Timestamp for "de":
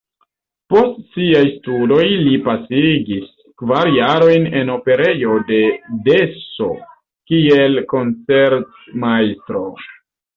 5.51-5.59